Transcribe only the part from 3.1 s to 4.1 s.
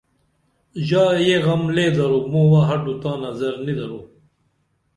نظر نی درو